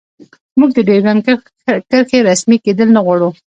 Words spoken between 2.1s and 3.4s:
رسمي کیدل نه غواړو